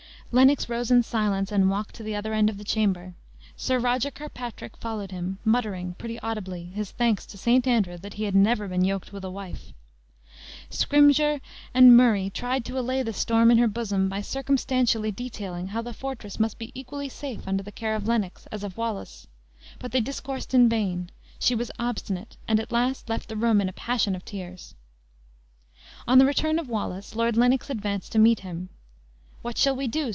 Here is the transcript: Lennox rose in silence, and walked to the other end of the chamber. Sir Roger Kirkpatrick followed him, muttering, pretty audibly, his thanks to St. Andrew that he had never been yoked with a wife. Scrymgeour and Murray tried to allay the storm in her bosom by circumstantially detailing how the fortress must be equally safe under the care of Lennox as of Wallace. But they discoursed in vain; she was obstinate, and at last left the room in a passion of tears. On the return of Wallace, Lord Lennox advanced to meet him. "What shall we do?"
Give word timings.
Lennox 0.33 0.69
rose 0.69 0.89
in 0.89 1.03
silence, 1.03 1.51
and 1.51 1.69
walked 1.69 1.93
to 1.95 2.03
the 2.03 2.15
other 2.15 2.33
end 2.33 2.49
of 2.49 2.57
the 2.57 2.63
chamber. 2.63 3.15
Sir 3.57 3.77
Roger 3.77 4.09
Kirkpatrick 4.09 4.77
followed 4.77 5.11
him, 5.11 5.39
muttering, 5.43 5.93
pretty 5.95 6.17
audibly, 6.21 6.67
his 6.67 6.91
thanks 6.91 7.25
to 7.25 7.37
St. 7.37 7.67
Andrew 7.67 7.97
that 7.97 8.13
he 8.13 8.23
had 8.23 8.33
never 8.33 8.69
been 8.69 8.85
yoked 8.85 9.11
with 9.11 9.25
a 9.25 9.29
wife. 9.29 9.73
Scrymgeour 10.69 11.41
and 11.73 11.97
Murray 11.97 12.29
tried 12.29 12.63
to 12.63 12.79
allay 12.79 13.03
the 13.03 13.11
storm 13.11 13.51
in 13.51 13.57
her 13.57 13.67
bosom 13.67 14.07
by 14.07 14.21
circumstantially 14.21 15.11
detailing 15.11 15.67
how 15.67 15.81
the 15.81 15.91
fortress 15.93 16.39
must 16.39 16.57
be 16.57 16.71
equally 16.73 17.09
safe 17.09 17.45
under 17.45 17.61
the 17.63 17.69
care 17.73 17.97
of 17.97 18.07
Lennox 18.07 18.47
as 18.53 18.63
of 18.63 18.77
Wallace. 18.77 19.27
But 19.79 19.91
they 19.91 19.99
discoursed 19.99 20.53
in 20.53 20.69
vain; 20.69 21.11
she 21.39 21.55
was 21.55 21.71
obstinate, 21.77 22.37
and 22.47 22.57
at 22.61 22.71
last 22.71 23.09
left 23.09 23.27
the 23.27 23.35
room 23.35 23.59
in 23.59 23.67
a 23.67 23.73
passion 23.73 24.15
of 24.15 24.23
tears. 24.23 24.75
On 26.07 26.19
the 26.19 26.25
return 26.25 26.57
of 26.57 26.69
Wallace, 26.69 27.17
Lord 27.17 27.35
Lennox 27.35 27.69
advanced 27.69 28.13
to 28.13 28.17
meet 28.19 28.39
him. 28.39 28.69
"What 29.41 29.57
shall 29.57 29.75
we 29.75 29.87
do?" 29.89 30.07